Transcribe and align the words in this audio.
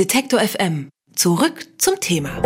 Detektor 0.00 0.40
FM. 0.40 0.88
Zurück 1.14 1.66
zum 1.76 2.00
Thema. 2.00 2.40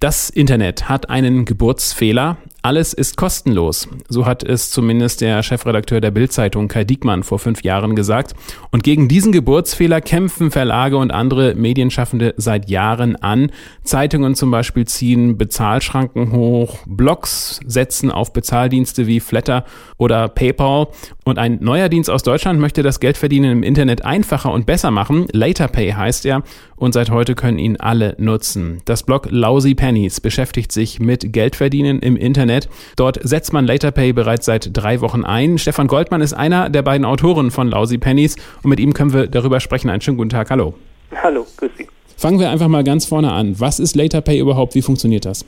Das 0.00 0.28
Internet 0.28 0.90
hat 0.90 1.08
einen 1.08 1.46
Geburtsfehler. 1.46 2.36
Alles 2.64 2.92
ist 2.92 3.16
kostenlos. 3.16 3.88
So 4.08 4.24
hat 4.24 4.44
es 4.44 4.70
zumindest 4.70 5.20
der 5.20 5.42
Chefredakteur 5.42 6.00
der 6.00 6.12
Bildzeitung 6.12 6.68
Kai 6.68 6.84
Diekmann 6.84 7.24
vor 7.24 7.40
fünf 7.40 7.64
Jahren 7.64 7.96
gesagt. 7.96 8.34
Und 8.70 8.84
gegen 8.84 9.08
diesen 9.08 9.32
Geburtsfehler 9.32 10.00
kämpfen 10.00 10.52
Verlage 10.52 10.96
und 10.96 11.10
andere 11.10 11.56
Medienschaffende 11.56 12.34
seit 12.36 12.70
Jahren 12.70 13.16
an. 13.16 13.50
Zeitungen 13.82 14.36
zum 14.36 14.52
Beispiel 14.52 14.86
ziehen 14.86 15.36
Bezahlschranken 15.36 16.30
hoch, 16.30 16.78
Blogs 16.86 17.58
setzen 17.66 18.12
auf 18.12 18.32
Bezahldienste 18.32 19.08
wie 19.08 19.18
Flatter 19.18 19.64
oder 19.98 20.28
PayPal. 20.28 20.86
Und 21.24 21.40
ein 21.40 21.58
neuer 21.60 21.88
Dienst 21.88 22.10
aus 22.10 22.22
Deutschland 22.22 22.60
möchte 22.60 22.84
das 22.84 23.00
Geldverdienen 23.00 23.50
im 23.50 23.62
Internet 23.64 24.04
einfacher 24.04 24.52
und 24.52 24.66
besser 24.66 24.92
machen. 24.92 25.26
LaterPay 25.32 25.94
heißt 25.94 26.26
er. 26.26 26.44
Und 26.76 26.94
seit 26.94 27.10
heute 27.10 27.36
können 27.36 27.58
ihn 27.58 27.76
alle 27.76 28.16
nutzen. 28.18 28.78
Das 28.86 29.04
Blog 29.04 29.28
Lousy 29.30 29.76
Pennies 29.76 30.20
beschäftigt 30.20 30.72
sich 30.72 30.98
mit 30.98 31.32
Geldverdienen 31.32 32.00
im 32.00 32.16
Internet 32.16 32.51
Internet. 32.52 32.68
Dort 32.96 33.18
setzt 33.22 33.52
man 33.52 33.66
LaterPay 33.66 34.12
bereits 34.12 34.46
seit 34.46 34.70
drei 34.72 35.00
Wochen 35.00 35.24
ein. 35.24 35.58
Stefan 35.58 35.86
Goldmann 35.86 36.20
ist 36.20 36.34
einer 36.34 36.70
der 36.70 36.82
beiden 36.82 37.04
Autoren 37.04 37.50
von 37.50 37.68
Lousy 37.68 37.98
Pennies 37.98 38.36
und 38.62 38.70
mit 38.70 38.80
ihm 38.80 38.92
können 38.92 39.12
wir 39.12 39.26
darüber 39.26 39.60
sprechen. 39.60 39.90
Einen 39.90 40.00
schönen 40.00 40.16
guten 40.16 40.30
Tag. 40.30 40.50
Hallo. 40.50 40.74
Hallo, 41.22 41.46
grüß 41.56 41.70
Sie. 41.76 41.88
Fangen 42.16 42.38
wir 42.38 42.50
einfach 42.50 42.68
mal 42.68 42.84
ganz 42.84 43.06
vorne 43.06 43.32
an. 43.32 43.56
Was 43.58 43.80
ist 43.80 43.96
LaterPay 43.96 44.38
überhaupt? 44.38 44.74
Wie 44.74 44.82
funktioniert 44.82 45.24
das? 45.24 45.44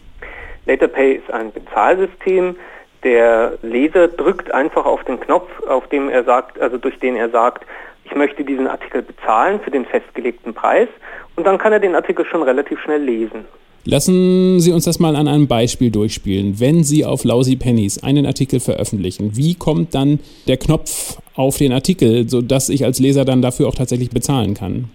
LaterPay 0.66 1.16
ist 1.16 1.30
ein 1.32 1.52
Bezahlsystem. 1.52 2.56
Der 3.04 3.52
Leser 3.62 4.08
drückt 4.08 4.52
einfach 4.52 4.86
auf 4.86 5.04
den 5.04 5.20
Knopf, 5.20 5.48
auf 5.68 5.86
dem 5.88 6.08
er 6.08 6.24
sagt, 6.24 6.58
also 6.58 6.78
durch 6.78 6.98
den 6.98 7.16
er 7.16 7.28
sagt, 7.28 7.64
ich 8.04 8.14
möchte 8.14 8.44
diesen 8.44 8.66
Artikel 8.66 9.02
bezahlen 9.02 9.60
für 9.60 9.70
den 9.70 9.84
festgelegten 9.84 10.54
Preis 10.54 10.88
und 11.36 11.46
dann 11.46 11.58
kann 11.58 11.72
er 11.72 11.80
den 11.80 11.94
Artikel 11.94 12.24
schon 12.24 12.42
relativ 12.42 12.80
schnell 12.80 13.02
lesen. 13.02 13.44
Lassen 13.86 14.60
Sie 14.60 14.72
uns 14.72 14.86
das 14.86 14.98
mal 14.98 15.14
an 15.14 15.28
einem 15.28 15.46
Beispiel 15.46 15.90
durchspielen. 15.90 16.58
Wenn 16.58 16.84
Sie 16.84 17.04
auf 17.04 17.24
Lousy 17.24 17.56
Pennies 17.56 18.02
einen 18.02 18.24
Artikel 18.24 18.58
veröffentlichen, 18.58 19.36
wie 19.36 19.54
kommt 19.54 19.94
dann 19.94 20.20
der 20.48 20.56
Knopf 20.56 21.18
auf 21.36 21.58
den 21.58 21.70
Artikel, 21.70 22.26
sodass 22.26 22.70
ich 22.70 22.86
als 22.86 22.98
Leser 22.98 23.26
dann 23.26 23.42
dafür 23.42 23.68
auch 23.68 23.74
tatsächlich 23.74 24.08
bezahlen 24.08 24.54
kann? 24.54 24.90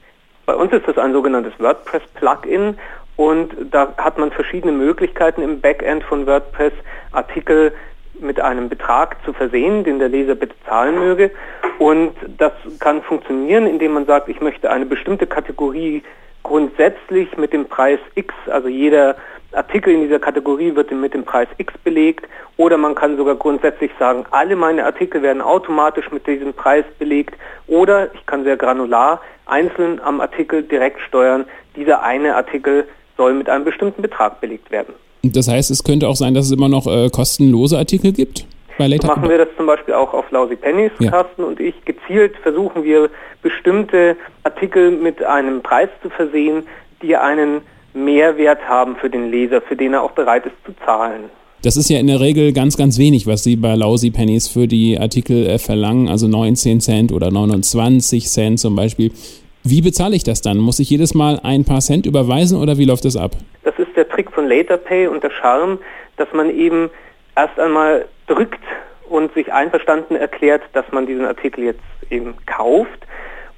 Bei 0.47 0.55
uns 0.55 0.73
ist 0.73 0.87
das 0.87 0.97
ein 0.97 1.13
sogenanntes 1.13 1.53
WordPress-Plugin 1.59 2.77
und 3.15 3.51
da 3.69 3.93
hat 3.97 4.17
man 4.17 4.31
verschiedene 4.31 4.71
Möglichkeiten 4.71 5.43
im 5.43 5.61
Backend 5.61 6.03
von 6.03 6.25
WordPress, 6.25 6.73
Artikel 7.11 7.71
mit 8.19 8.41
einem 8.41 8.69
Betrag 8.69 9.17
zu 9.23 9.33
versehen, 9.33 9.83
den 9.83 9.99
der 9.99 10.09
Leser 10.09 10.33
bitte 10.33 10.55
zahlen 10.65 10.95
möge. 10.95 11.29
Und 11.77 12.13
das 12.39 12.53
kann 12.79 13.03
funktionieren, 13.03 13.67
indem 13.67 13.93
man 13.93 14.07
sagt, 14.07 14.29
ich 14.29 14.41
möchte 14.41 14.71
eine 14.71 14.87
bestimmte 14.87 15.27
Kategorie 15.27 16.01
grundsätzlich 16.43 17.35
mit 17.37 17.53
dem 17.53 17.65
Preis 17.65 17.99
X, 18.15 18.33
also 18.47 18.67
jeder 18.67 19.15
Artikel 19.51 19.93
in 19.93 20.01
dieser 20.01 20.19
Kategorie 20.19 20.75
wird 20.75 20.91
mit 20.91 21.13
dem 21.13 21.23
Preis 21.23 21.47
X 21.57 21.73
belegt 21.83 22.25
oder 22.57 22.77
man 22.77 22.93
kann 22.93 23.17
sogar 23.17 23.35
grundsätzlich 23.35 23.91
sagen, 23.97 24.25
alle 24.31 24.55
meine 24.55 24.85
Artikel 24.85 25.21
werden 25.21 25.41
automatisch 25.41 26.11
mit 26.11 26.27
diesem 26.27 26.53
Preis 26.53 26.85
belegt 26.99 27.35
oder 27.67 28.13
ich 28.13 28.25
kann 28.25 28.43
sehr 28.43 28.57
granular 28.57 29.21
einzeln 29.45 29.99
am 30.01 30.21
Artikel 30.21 30.63
direkt 30.63 31.01
steuern, 31.01 31.45
dieser 31.75 32.03
eine 32.03 32.35
Artikel 32.35 32.87
soll 33.17 33.33
mit 33.33 33.49
einem 33.49 33.65
bestimmten 33.65 34.01
Betrag 34.01 34.39
belegt 34.39 34.71
werden. 34.71 34.93
Das 35.23 35.47
heißt, 35.47 35.71
es 35.71 35.83
könnte 35.83 36.07
auch 36.07 36.15
sein, 36.15 36.33
dass 36.33 36.45
es 36.45 36.51
immer 36.51 36.69
noch 36.69 36.87
äh, 36.87 37.09
kostenlose 37.09 37.77
Artikel 37.77 38.13
gibt? 38.13 38.45
Bei 38.79 38.87
Later 38.87 39.07
so 39.07 39.13
machen 39.13 39.29
wir 39.29 39.37
das 39.37 39.49
zum 39.57 39.65
Beispiel 39.65 39.93
auch 39.93 40.13
auf 40.13 40.31
Lousy 40.31 40.55
Pennies, 40.55 40.93
ja. 40.99 41.11
Carsten 41.11 41.43
und 41.43 41.59
ich. 41.59 41.75
Gezielt 41.83 42.37
versuchen 42.41 42.85
wir 42.85 43.09
bestimmte 43.41 44.15
Artikel 44.43 44.89
mit 44.91 45.21
einem 45.21 45.61
Preis 45.61 45.89
zu 46.01 46.09
versehen, 46.09 46.63
die 47.01 47.17
einen 47.17 47.59
Mehrwert 47.93 48.61
haben 48.69 48.95
für 48.95 49.09
den 49.09 49.31
Leser, 49.31 49.61
für 49.61 49.75
den 49.75 49.93
er 49.93 50.01
auch 50.01 50.11
bereit 50.11 50.45
ist 50.45 50.55
zu 50.65 50.71
zahlen. 50.85 51.25
Das 51.61 51.75
ist 51.75 51.89
ja 51.89 51.99
in 51.99 52.07
der 52.07 52.21
Regel 52.21 52.53
ganz, 52.53 52.77
ganz 52.77 52.97
wenig, 52.97 53.27
was 53.27 53.43
Sie 53.43 53.57
bei 53.57 53.75
Lousy 53.75 54.11
Pennies 54.11 54.47
für 54.47 54.65
die 54.65 54.97
Artikel 54.97 55.45
äh, 55.45 55.59
verlangen, 55.59 56.07
also 56.07 56.29
19 56.29 56.79
Cent 56.79 57.11
oder 57.11 57.31
29 57.31 58.29
Cent 58.29 58.61
zum 58.61 58.77
Beispiel. 58.77 59.11
Wie 59.65 59.81
bezahle 59.81 60.15
ich 60.15 60.23
das 60.23 60.41
dann? 60.41 60.57
Muss 60.57 60.79
ich 60.79 60.89
jedes 60.89 61.13
Mal 61.13 61.41
ein 61.43 61.65
paar 61.65 61.81
Cent 61.81 62.05
überweisen 62.05 62.57
oder 62.57 62.77
wie 62.77 62.85
läuft 62.85 63.03
das 63.03 63.17
ab? 63.17 63.31
Das 63.65 63.77
ist 63.77 63.93
der 63.97 64.07
Trick 64.07 64.31
von 64.31 64.47
LaterPay 64.47 65.07
und 65.07 65.21
der 65.21 65.31
Charme, 65.31 65.79
dass 66.15 66.29
man 66.31 66.49
eben 66.49 66.89
erst 67.35 67.59
einmal 67.59 68.05
drückt 68.29 68.63
und 69.09 69.33
sich 69.33 69.51
einverstanden 69.51 70.15
erklärt, 70.15 70.61
dass 70.73 70.85
man 70.91 71.05
diesen 71.05 71.25
Artikel 71.25 71.63
jetzt 71.63 71.81
eben 72.09 72.35
kauft 72.45 73.05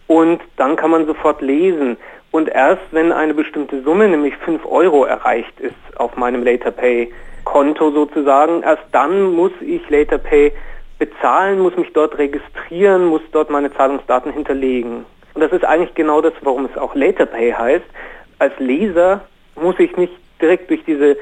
und 0.08 0.42
dann 0.58 0.76
kann 0.76 0.92
man 0.92 1.06
sofort 1.06 1.42
lesen. 1.42 1.98
Und 2.32 2.48
erst 2.50 2.82
wenn 2.92 3.12
eine 3.12 3.34
bestimmte 3.34 3.82
Summe, 3.84 4.08
nämlich 4.08 4.36
5 4.38 4.66
Euro 4.66 5.04
erreicht 5.04 5.60
ist 5.60 5.76
auf 5.98 6.16
meinem 6.16 6.44
LaterPay-Konto 6.44 7.92
sozusagen, 7.92 8.64
erst 8.64 8.84
dann 8.94 9.34
muss 9.34 9.52
ich 9.60 9.88
LaterPay 9.90 10.54
bezahlen, 10.98 11.60
muss 11.60 11.76
mich 11.76 11.92
dort 11.94 12.18
registrieren, 12.18 13.06
muss 13.06 13.22
dort 13.32 13.50
meine 13.50 13.74
Zahlungsdaten 13.74 14.32
hinterlegen. 14.32 15.06
Und 15.34 15.42
das 15.42 15.52
ist 15.52 15.66
eigentlich 15.66 15.96
genau 15.96 16.22
das, 16.22 16.34
warum 16.42 16.66
es 16.66 16.78
auch 16.78 16.96
LaterPay 16.96 17.54
heißt. 17.54 17.86
Als 18.40 18.54
Leser 18.60 19.22
muss 19.56 19.80
ich 19.80 19.96
nicht 19.98 20.14
direkt 20.42 20.70
durch 20.70 20.84
diese 20.86 21.18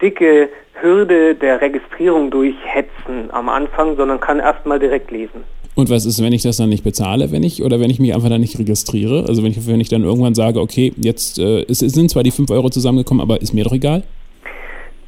dicke 0.00 0.48
Hürde 0.80 1.34
der 1.34 1.60
Registrierung 1.60 2.30
durchhetzen 2.30 3.30
am 3.30 3.48
Anfang, 3.48 3.96
sondern 3.96 4.20
kann 4.20 4.38
erstmal 4.38 4.78
direkt 4.78 5.10
lesen. 5.10 5.44
Und 5.74 5.90
was 5.90 6.06
ist, 6.06 6.22
wenn 6.22 6.32
ich 6.32 6.42
das 6.42 6.56
dann 6.56 6.70
nicht 6.70 6.84
bezahle, 6.84 7.32
wenn 7.32 7.42
ich 7.42 7.62
oder 7.62 7.80
wenn 7.80 7.90
ich 7.90 8.00
mich 8.00 8.14
einfach 8.14 8.30
dann 8.30 8.40
nicht 8.40 8.58
registriere? 8.58 9.26
Also 9.28 9.42
wenn 9.42 9.50
ich, 9.50 9.66
wenn 9.66 9.80
ich 9.80 9.90
dann 9.90 10.04
irgendwann 10.04 10.34
sage, 10.34 10.58
okay, 10.60 10.92
jetzt 10.96 11.38
äh, 11.38 11.66
es, 11.68 11.82
es 11.82 11.92
sind 11.92 12.10
zwar 12.10 12.22
die 12.22 12.30
5 12.30 12.50
Euro 12.50 12.70
zusammengekommen, 12.70 13.20
aber 13.20 13.42
ist 13.42 13.52
mir 13.52 13.64
doch 13.64 13.72
egal? 13.72 14.02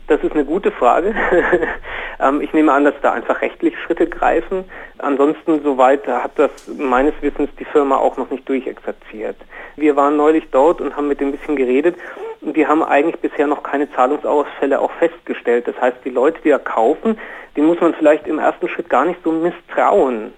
Das 0.09 0.23
ist 0.23 0.33
eine 0.33 0.45
gute 0.45 0.71
Frage. 0.71 1.15
ähm, 2.21 2.41
ich 2.41 2.53
nehme 2.53 2.73
an, 2.73 2.85
dass 2.85 2.95
da 3.03 3.13
einfach 3.13 3.41
rechtlich 3.41 3.79
Schritte 3.79 4.07
greifen. 4.07 4.65
Ansonsten, 4.99 5.63
soweit 5.63 6.07
hat 6.07 6.33
das 6.37 6.51
meines 6.77 7.15
Wissens 7.21 7.51
die 7.59 7.65
Firma 7.65 7.97
auch 7.97 8.17
noch 8.17 8.31
nicht 8.31 8.49
durchexerziert. 8.49 9.37
Wir 9.77 9.97
waren 9.97 10.17
neulich 10.17 10.45
dort 10.51 10.81
und 10.81 10.97
haben 10.97 11.09
mit 11.09 11.21
dem 11.21 11.29
ein 11.29 11.33
bisschen 11.33 11.57
geredet 11.57 11.97
und 12.41 12.57
die 12.57 12.67
haben 12.67 12.83
eigentlich 12.83 13.21
bisher 13.21 13.47
noch 13.47 13.63
keine 13.63 13.91
Zahlungsausfälle 13.93 14.81
auch 14.81 14.91
festgestellt. 14.93 15.69
Das 15.69 15.81
heißt, 15.81 15.99
die 16.05 16.11
Leute, 16.11 16.41
die 16.43 16.51
da 16.51 16.59
kaufen, 16.59 17.19
denen 17.57 17.67
muss 17.67 17.81
man 17.81 17.95
vielleicht 17.95 18.27
im 18.27 18.39
ersten 18.39 18.69
Schritt 18.69 18.89
gar 18.89 19.05
nicht 19.05 19.21
so 19.23 19.33
misstrauen 19.33 20.33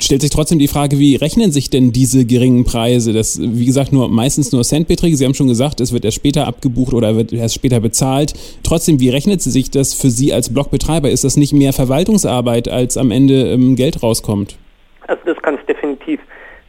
stellt 0.00 0.20
sich 0.20 0.30
trotzdem 0.30 0.58
die 0.58 0.68
Frage, 0.68 0.98
wie 0.98 1.16
rechnen 1.16 1.50
sich 1.50 1.70
denn 1.70 1.92
diese 1.92 2.26
geringen 2.26 2.64
Preise? 2.64 3.12
Das, 3.12 3.40
wie 3.40 3.64
gesagt, 3.64 3.92
nur 3.92 4.08
meistens 4.08 4.52
nur 4.52 4.62
Centbeträge. 4.62 5.16
Sie 5.16 5.24
haben 5.24 5.34
schon 5.34 5.48
gesagt, 5.48 5.80
es 5.80 5.92
wird 5.92 6.04
erst 6.04 6.16
später 6.16 6.46
abgebucht 6.46 6.92
oder 6.92 7.16
wird 7.16 7.32
erst 7.32 7.54
später 7.54 7.80
bezahlt. 7.80 8.34
Trotzdem, 8.62 9.00
wie 9.00 9.10
rechnet 9.10 9.40
sich 9.40 9.70
das 9.70 9.94
für 9.94 10.10
Sie 10.10 10.32
als 10.32 10.52
Blogbetreiber? 10.52 11.10
Ist 11.10 11.24
das 11.24 11.36
nicht 11.36 11.52
mehr 11.52 11.72
Verwaltungsarbeit, 11.72 12.68
als 12.68 12.96
am 12.96 13.10
Ende 13.10 13.52
ähm, 13.52 13.76
Geld 13.76 14.02
rauskommt? 14.02 14.58
Also 15.06 15.22
das 15.24 15.40
kann 15.42 15.54
ich 15.54 15.62
definitiv 15.62 16.20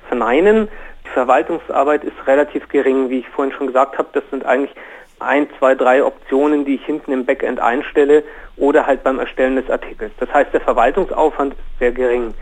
verneinen. 0.08 0.68
Die 1.06 1.10
Verwaltungsarbeit 1.10 2.04
ist 2.04 2.16
relativ 2.28 2.68
gering, 2.70 3.10
wie 3.10 3.20
ich 3.20 3.28
vorhin 3.28 3.54
schon 3.54 3.68
gesagt 3.68 3.98
habe. 3.98 4.10
Das 4.14 4.24
sind 4.30 4.46
eigentlich 4.46 4.76
ein, 5.20 5.48
zwei, 5.58 5.76
drei 5.76 6.04
Optionen, 6.04 6.64
die 6.64 6.76
ich 6.76 6.86
hinten 6.86 7.12
im 7.12 7.26
Backend 7.26 7.60
einstelle 7.60 8.24
oder 8.56 8.86
halt 8.86 9.04
beim 9.04 9.20
Erstellen 9.20 9.58
des 9.58 9.70
Artikels. 9.70 10.12
Das 10.20 10.34
heißt, 10.34 10.54
der 10.54 10.62
Verwaltungsaufwand 10.62 11.54
ist 11.54 11.80
sehr 11.80 11.92
gering 11.92 12.34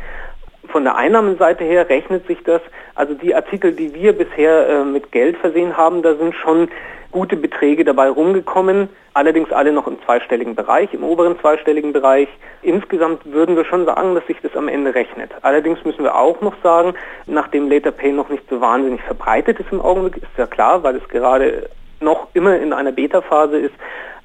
von 0.68 0.84
der 0.84 0.96
Einnahmenseite 0.96 1.64
her 1.64 1.90
rechnet 1.90 2.28
sich 2.28 2.44
das. 2.44 2.62
Also 2.96 3.14
die 3.14 3.34
Artikel, 3.34 3.74
die 3.74 3.94
wir 3.94 4.14
bisher 4.14 4.70
äh, 4.70 4.84
mit 4.84 5.12
Geld 5.12 5.38
versehen 5.38 5.78
haben, 5.78 6.02
da 6.02 6.16
sind 6.16 6.36
schon 6.36 6.70
gute 7.12 7.36
Beträge 7.36 7.84
dabei 7.86 8.10
rumgekommen, 8.10 8.90
allerdings 9.14 9.52
alle 9.52 9.72
noch 9.72 9.88
im 9.88 9.98
zweistelligen 10.04 10.56
Bereich, 10.56 10.94
im 10.94 11.04
oberen 11.04 11.40
zweistelligen 11.40 11.94
Bereich. 11.94 12.28
Insgesamt 12.62 13.26
würden 13.26 13.56
wir 13.56 13.66
schon 13.66 13.86
sagen, 13.86 14.14
dass 14.14 14.26
sich 14.28 14.38
das 14.42 14.56
am 14.56 14.68
Ende 14.68 14.94
rechnet. 14.94 15.32
Allerdings 15.42 15.84
müssen 15.86 16.04
wir 16.04 16.16
auch 16.16 16.42
noch 16.42 16.54
sagen, 16.62 16.94
nachdem 17.26 17.70
LaterPay 17.70 18.12
noch 18.12 18.30
nicht 18.30 18.44
so 18.50 18.62
wahnsinnig 18.62 19.02
verbreitet 19.02 19.60
ist 19.60 19.72
im 19.72 19.82
Augenblick, 19.82 20.18
ist 20.18 20.38
ja 20.38 20.48
klar, 20.48 20.84
weil 20.84 20.98
es 20.98 21.08
gerade 21.08 21.70
noch 22.00 22.28
immer 22.34 22.58
in 22.58 22.74
einer 22.74 22.92
Beta-Phase 22.92 23.58
ist, 23.58 23.74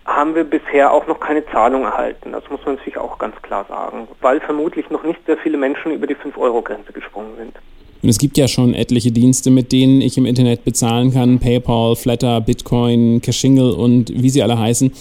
haben 0.04 0.34
wir 0.34 0.44
bisher 0.44 0.92
auch 0.92 1.06
noch 1.06 1.20
keine 1.20 1.46
Zahlung 1.46 1.84
erhalten. 1.84 2.32
Das 2.32 2.42
muss 2.50 2.64
man 2.64 2.74
natürlich 2.74 2.98
auch 2.98 3.18
ganz 3.18 3.40
klar 3.42 3.64
sagen, 3.68 4.08
weil 4.20 4.40
vermutlich 4.40 4.90
noch 4.90 5.04
nicht 5.04 5.20
sehr 5.26 5.36
viele 5.36 5.56
Menschen 5.56 5.92
über 5.92 6.06
die 6.06 6.16
5-Euro-Grenze 6.16 6.92
gesprungen 6.92 7.36
sind. 7.36 7.54
Und 8.02 8.08
es 8.08 8.18
gibt 8.18 8.36
ja 8.36 8.48
schon 8.48 8.74
etliche 8.74 9.12
Dienste, 9.12 9.52
mit 9.52 9.70
denen 9.70 10.00
ich 10.00 10.18
im 10.18 10.26
Internet 10.26 10.64
bezahlen 10.64 11.12
kann. 11.12 11.38
PayPal, 11.38 11.94
Flatter, 11.94 12.40
Bitcoin, 12.40 13.22
Cashingle 13.22 13.74
und 13.74 14.10
wie 14.10 14.28
sie 14.28 14.42
alle 14.42 14.58
heißen. 14.58 14.92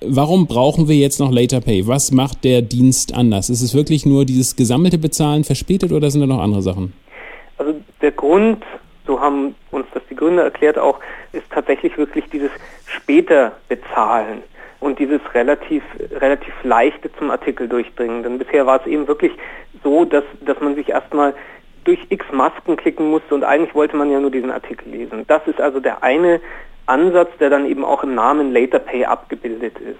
Warum 0.00 0.46
brauchen 0.46 0.88
wir 0.88 0.96
jetzt 0.96 1.20
noch 1.20 1.30
LaterPay? 1.30 1.86
Was 1.86 2.12
macht 2.12 2.44
der 2.44 2.62
Dienst 2.62 3.14
anders? 3.14 3.50
Ist 3.50 3.60
es 3.60 3.74
wirklich 3.74 4.06
nur 4.06 4.24
dieses 4.24 4.56
gesammelte 4.56 4.96
Bezahlen 4.96 5.44
verspätet 5.44 5.92
oder 5.92 6.10
sind 6.10 6.22
da 6.22 6.26
noch 6.26 6.40
andere 6.40 6.62
Sachen? 6.62 6.94
Also 7.58 7.74
der 8.00 8.12
Grund, 8.12 8.62
so 9.06 9.20
haben 9.20 9.54
uns 9.70 9.86
das 9.94 10.02
die 10.10 10.16
Gründer 10.16 10.44
erklärt 10.44 10.78
auch, 10.78 11.00
ist 11.32 11.44
tatsächlich 11.50 11.96
wirklich 11.96 12.28
dieses 12.30 12.50
später 12.86 13.52
bezahlen 13.68 14.42
und 14.80 14.98
dieses 14.98 15.20
relativ, 15.34 15.82
relativ 16.20 16.52
leichte 16.62 17.12
zum 17.14 17.30
Artikel 17.30 17.68
durchdringen. 17.68 18.22
Denn 18.22 18.38
bisher 18.38 18.66
war 18.66 18.80
es 18.80 18.86
eben 18.86 19.08
wirklich 19.08 19.32
so, 19.82 20.04
dass, 20.04 20.24
dass 20.40 20.60
man 20.60 20.74
sich 20.74 20.90
erstmal 20.90 21.34
durch 21.84 22.00
x 22.08 22.24
Masken 22.32 22.76
klicken 22.76 23.10
musste 23.10 23.34
und 23.34 23.44
eigentlich 23.44 23.74
wollte 23.74 23.96
man 23.96 24.10
ja 24.10 24.18
nur 24.20 24.30
diesen 24.30 24.50
Artikel 24.50 24.90
lesen. 24.90 25.24
Das 25.28 25.46
ist 25.46 25.60
also 25.60 25.80
der 25.80 26.02
eine 26.02 26.40
Ansatz, 26.86 27.30
der 27.38 27.50
dann 27.50 27.66
eben 27.66 27.84
auch 27.84 28.02
im 28.02 28.14
Namen 28.14 28.52
LaterPay 28.52 29.04
abgebildet 29.04 29.78
ist. 29.78 29.98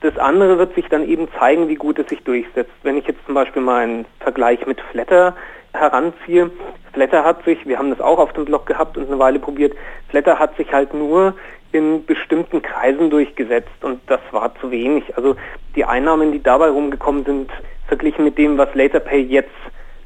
Das 0.00 0.16
andere 0.16 0.58
wird 0.58 0.74
sich 0.74 0.88
dann 0.88 1.06
eben 1.06 1.28
zeigen, 1.38 1.68
wie 1.68 1.74
gut 1.74 1.98
es 1.98 2.08
sich 2.08 2.22
durchsetzt. 2.22 2.72
Wenn 2.82 2.96
ich 2.96 3.06
jetzt 3.06 3.24
zum 3.26 3.34
Beispiel 3.34 3.60
mal 3.60 3.82
einen 3.82 4.06
Vergleich 4.20 4.66
mit 4.66 4.80
Flatter 4.80 5.36
heranziehe, 5.74 6.50
Flatter 6.92 7.24
hat 7.24 7.44
sich, 7.44 7.66
wir 7.66 7.78
haben 7.78 7.90
das 7.90 8.00
auch 8.00 8.18
auf 8.18 8.32
dem 8.32 8.46
Blog 8.46 8.66
gehabt 8.66 8.96
und 8.96 9.06
eine 9.06 9.18
Weile 9.18 9.38
probiert, 9.38 9.74
Flatter 10.08 10.38
hat 10.38 10.56
sich 10.56 10.72
halt 10.72 10.94
nur 10.94 11.34
in 11.72 12.04
bestimmten 12.06 12.62
Kreisen 12.62 13.10
durchgesetzt 13.10 13.82
und 13.82 14.00
das 14.06 14.20
war 14.32 14.54
zu 14.60 14.70
wenig. 14.70 15.16
Also 15.16 15.36
die 15.76 15.84
Einnahmen, 15.84 16.32
die 16.32 16.42
dabei 16.42 16.70
rumgekommen 16.70 17.24
sind, 17.24 17.50
verglichen 17.86 18.24
mit 18.24 18.38
dem, 18.38 18.56
was 18.58 18.74
LaterPay 18.74 19.20
jetzt 19.20 19.50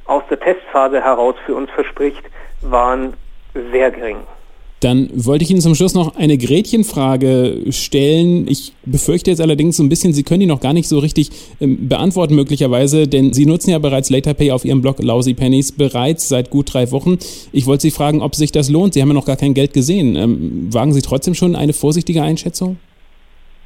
aus 0.07 0.23
der 0.29 0.41
Testphase 0.41 1.03
heraus 1.03 1.37
für 1.47 1.55
uns 1.55 1.71
verspricht, 1.71 2.25
waren 2.61 3.15
sehr 3.55 3.91
gering. 3.91 4.27
Dann 4.85 5.09
wollte 5.15 5.45
ich 5.45 5.51
Ihnen 5.51 5.63
zum 5.63 5.75
Schluss 5.75 5.95
noch 5.95 6.17
eine 6.17 6.37
Gretchenfrage 6.37 7.73
stellen. 7.73 8.47
Ich 8.47 8.75
befürchte 8.85 9.31
jetzt 9.31 9.41
allerdings 9.41 9.79
so 9.79 9.83
ein 9.83 9.89
bisschen, 9.89 10.13
Sie 10.13 10.25
können 10.25 10.41
die 10.41 10.47
noch 10.47 10.61
gar 10.61 10.75
nicht 10.75 10.91
so 10.91 10.99
richtig 10.99 11.31
ähm, 11.59 11.89
beantworten 11.89 12.35
möglicherweise, 12.35 13.09
denn 13.09 13.33
Sie 13.33 13.47
nutzen 13.47 13.71
ja 13.71 13.79
bereits 13.79 14.11
LaterPay 14.11 14.51
auf 14.51 14.67
Ihrem 14.67 14.83
Blog 14.83 15.03
Lousy 15.03 15.33
Pennies 15.33 15.73
bereits 15.73 16.29
seit 16.29 16.51
gut 16.51 16.75
drei 16.75 16.91
Wochen. 16.91 17.17
Ich 17.51 17.65
wollte 17.65 17.81
Sie 17.81 17.91
fragen, 17.93 18.21
ob 18.21 18.35
sich 18.35 18.53
das 18.53 18.69
lohnt. 18.69 18.93
Sie 18.93 19.01
haben 19.01 19.09
ja 19.09 19.15
noch 19.15 19.25
gar 19.25 19.37
kein 19.37 19.55
Geld 19.55 19.73
gesehen. 19.73 20.17
Ähm, 20.17 20.69
wagen 20.71 20.93
Sie 20.93 21.01
trotzdem 21.01 21.33
schon 21.33 21.57
eine 21.57 21.73
vorsichtige 21.73 22.21
Einschätzung? 22.21 22.77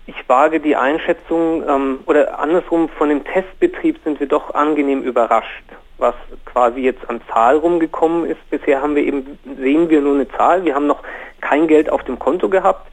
Ich 0.06 0.28
wage 0.28 0.60
die 0.60 0.76
Einschätzung, 0.76 1.64
ähm, 1.68 1.98
oder 2.06 2.38
andersrum, 2.38 2.88
von 2.96 3.08
dem 3.08 3.24
Testbetrieb 3.24 3.98
sind 4.04 4.20
wir 4.20 4.28
doch 4.28 4.54
angenehm 4.54 5.02
überrascht 5.02 5.64
was 5.98 6.14
quasi 6.44 6.80
jetzt 6.80 7.08
an 7.08 7.20
Zahl 7.32 7.56
rumgekommen 7.56 8.26
ist. 8.26 8.38
Bisher 8.50 8.80
haben 8.80 8.94
wir 8.94 9.02
eben, 9.02 9.38
sehen 9.58 9.90
wir 9.90 10.00
nur 10.00 10.14
eine 10.14 10.28
Zahl. 10.28 10.64
Wir 10.64 10.74
haben 10.74 10.86
noch 10.86 11.02
kein 11.40 11.68
Geld 11.68 11.90
auf 11.90 12.04
dem 12.04 12.18
Konto 12.18 12.48
gehabt. 12.48 12.90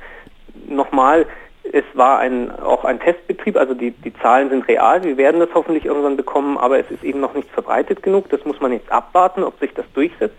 Nochmal, 0.67 1.25
es 1.71 1.83
war 1.93 2.19
ein, 2.19 2.51
auch 2.59 2.83
ein 2.83 2.99
Testbetrieb, 2.99 3.57
also 3.57 3.73
die, 3.73 3.91
die 3.91 4.13
Zahlen 4.13 4.49
sind 4.49 4.67
real. 4.67 5.03
Wir 5.03 5.17
werden 5.17 5.39
das 5.39 5.49
hoffentlich 5.53 5.85
irgendwann 5.85 6.17
bekommen, 6.17 6.57
aber 6.57 6.79
es 6.79 6.89
ist 6.91 7.03
eben 7.03 7.19
noch 7.19 7.33
nicht 7.33 7.49
verbreitet 7.49 8.03
genug. 8.03 8.29
Das 8.29 8.43
muss 8.45 8.59
man 8.59 8.71
jetzt 8.71 8.91
abwarten, 8.91 9.43
ob 9.43 9.59
sich 9.59 9.73
das 9.73 9.85
durchsetzt. 9.93 10.37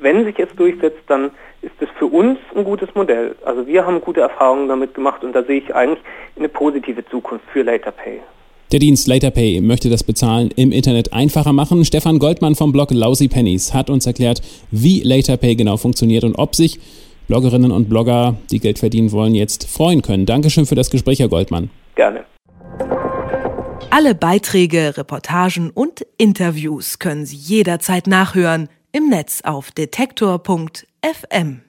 Wenn 0.00 0.24
sich 0.24 0.38
es 0.38 0.54
durchsetzt, 0.56 1.02
dann 1.08 1.30
ist 1.60 1.80
es 1.80 1.88
für 1.98 2.06
uns 2.06 2.38
ein 2.54 2.64
gutes 2.64 2.94
Modell. 2.94 3.36
Also 3.44 3.66
wir 3.66 3.86
haben 3.86 4.00
gute 4.00 4.20
Erfahrungen 4.20 4.68
damit 4.68 4.94
gemacht 4.94 5.24
und 5.24 5.34
da 5.34 5.42
sehe 5.42 5.58
ich 5.58 5.74
eigentlich 5.74 6.02
eine 6.36 6.48
positive 6.48 7.04
Zukunft 7.06 7.44
für 7.50 7.62
LaterPay. 7.62 8.20
Der 8.72 8.80
Dienst 8.80 9.06
LaterPay 9.06 9.60
möchte 9.60 9.88
das 9.88 10.02
Bezahlen 10.02 10.50
im 10.56 10.72
Internet 10.72 11.12
einfacher 11.12 11.52
machen. 11.52 11.84
Stefan 11.84 12.18
Goldmann 12.18 12.54
vom 12.54 12.72
Blog 12.72 12.90
Lousy 12.90 13.28
Pennies 13.28 13.72
hat 13.72 13.90
uns 13.90 14.06
erklärt, 14.06 14.42
wie 14.70 15.00
LaterPay 15.02 15.54
genau 15.54 15.76
funktioniert 15.76 16.24
und 16.24 16.34
ob 16.36 16.54
sich 16.54 16.80
Bloggerinnen 17.28 17.70
und 17.70 17.88
Blogger, 17.88 18.36
die 18.50 18.58
Geld 18.58 18.78
verdienen 18.78 19.12
wollen, 19.12 19.34
jetzt 19.34 19.66
freuen 19.66 20.02
können. 20.02 20.26
Dankeschön 20.26 20.66
für 20.66 20.74
das 20.74 20.90
Gespräch, 20.90 21.20
Herr 21.20 21.28
Goldmann. 21.28 21.70
Gerne. 21.94 22.24
Alle 23.90 24.14
Beiträge, 24.14 24.96
Reportagen 24.96 25.70
und 25.70 26.04
Interviews 26.18 26.98
können 26.98 27.26
Sie 27.26 27.36
jederzeit 27.36 28.06
nachhören 28.06 28.68
im 28.92 29.08
Netz 29.08 29.40
auf 29.44 29.70
detektor.fm. 29.70 31.64